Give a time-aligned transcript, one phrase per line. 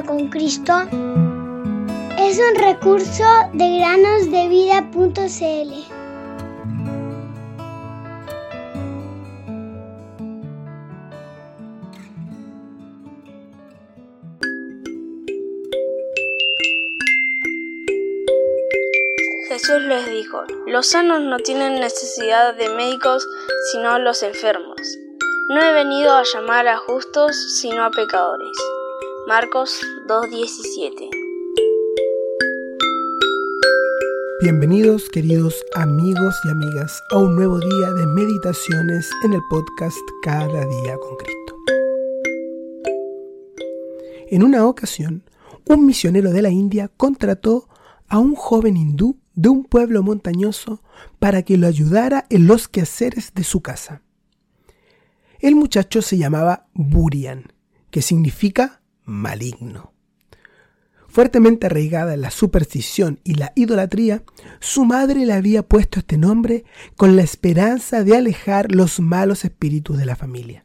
[0.00, 0.72] con Cristo
[2.18, 5.72] es un recurso de granosdevida.cl.
[19.48, 23.28] Jesús les dijo, los sanos no tienen necesidad de médicos,
[23.70, 24.80] sino los enfermos.
[25.50, 28.56] No he venido a llamar a justos, sino a pecadores.
[29.28, 31.08] Marcos 2.17
[34.40, 40.66] Bienvenidos queridos amigos y amigas a un nuevo día de meditaciones en el podcast Cada
[40.66, 41.56] día con Cristo.
[44.28, 45.22] En una ocasión,
[45.66, 47.68] un misionero de la India contrató
[48.08, 50.82] a un joven hindú de un pueblo montañoso
[51.20, 54.02] para que lo ayudara en los quehaceres de su casa.
[55.38, 57.52] El muchacho se llamaba Burian,
[57.92, 59.92] que significa maligno.
[61.08, 64.22] Fuertemente arraigada en la superstición y la idolatría,
[64.60, 66.64] su madre le había puesto este nombre
[66.96, 70.64] con la esperanza de alejar los malos espíritus de la familia.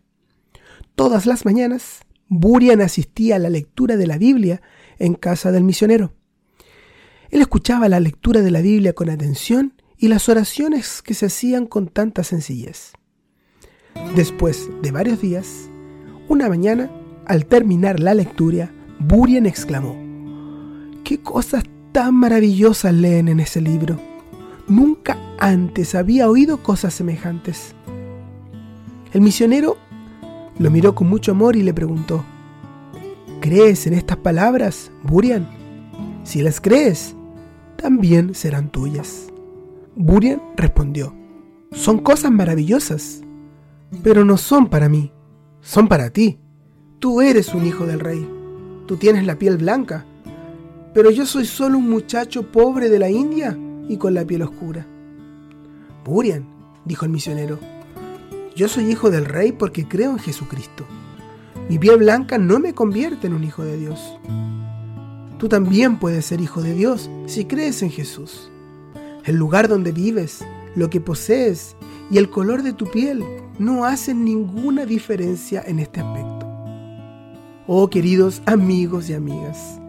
[0.96, 2.00] Todas las mañanas,
[2.30, 4.62] Burian asistía a la lectura de la Biblia
[5.00, 6.14] en casa del misionero.
[7.30, 11.66] Él escuchaba la lectura de la Biblia con atención y las oraciones que se hacían
[11.66, 12.94] con tanta sencillez.
[14.16, 15.70] Después de varios días,
[16.30, 16.90] una mañana,
[17.28, 19.96] al terminar la lectura, Burian exclamó,
[21.04, 24.00] ¿Qué cosas tan maravillosas leen en ese libro?
[24.68, 27.76] Nunca antes había oído cosas semejantes.
[29.14, 29.78] El misionero
[30.58, 32.24] lo miró con mucho amor y le preguntó,
[33.42, 35.48] ¿Crees en estas palabras, Burian?
[36.24, 37.16] Si las crees,
[37.76, 39.28] también serán tuyas.
[39.96, 41.14] Burian respondió,
[41.72, 43.22] son cosas maravillosas,
[44.04, 45.12] pero no son para mí,
[45.62, 46.40] son para ti.
[47.00, 48.28] Tú eres un hijo del rey,
[48.88, 50.06] tú tienes la piel blanca
[50.98, 53.56] pero yo soy solo un muchacho pobre de la India
[53.88, 54.84] y con la piel oscura.
[56.04, 56.44] Burian,
[56.86, 57.60] dijo el misionero,
[58.56, 60.88] yo soy hijo del rey porque creo en Jesucristo.
[61.70, 64.18] Mi piel blanca no me convierte en un hijo de Dios.
[65.38, 68.50] Tú también puedes ser hijo de Dios si crees en Jesús.
[69.24, 70.44] El lugar donde vives,
[70.76, 71.76] lo que posees
[72.10, 73.24] y el color de tu piel
[73.60, 76.37] no hacen ninguna diferencia en este aspecto.
[77.70, 79.82] Oh queridos amigos y amigas,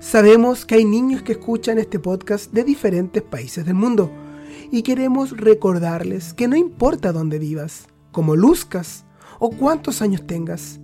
[0.00, 4.10] Sabemos que hay niños que escuchan este podcast de diferentes países del mundo
[4.72, 9.04] y queremos recordarles que no importa dónde vivas, cómo luzcas
[9.38, 10.80] o cuántos años tengas,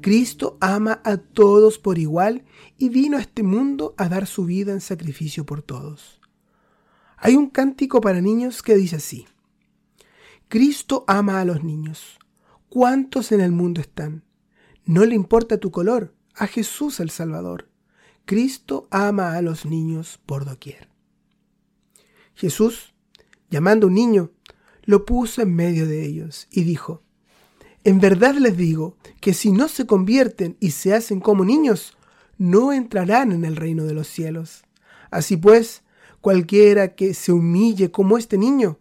[0.00, 2.44] Cristo ama a todos por igual
[2.78, 6.18] y vino a este mundo a dar su vida en sacrificio por todos.
[7.18, 9.26] Hay un cántico para niños que dice así,
[10.48, 12.18] Cristo ama a los niños.
[12.70, 14.29] ¿Cuántos en el mundo están?
[14.84, 17.68] No le importa tu color, a Jesús el Salvador.
[18.24, 20.88] Cristo ama a los niños por doquier.
[22.34, 22.94] Jesús,
[23.50, 24.30] llamando a un niño,
[24.84, 27.02] lo puso en medio de ellos y dijo,
[27.84, 31.96] En verdad les digo que si no se convierten y se hacen como niños,
[32.38, 34.64] no entrarán en el reino de los cielos.
[35.10, 35.82] Así pues,
[36.20, 38.78] cualquiera que se humille como este niño,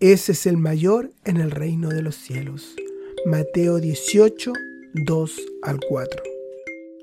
[0.00, 2.74] ese es el mayor en el reino de los cielos.
[3.26, 4.52] Mateo 18,
[4.92, 6.22] 2 al 4.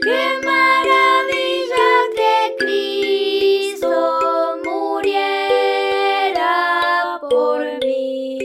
[0.03, 3.93] ¡Qué maravilla que Cristo
[4.63, 6.53] muriera
[7.29, 8.44] por mí!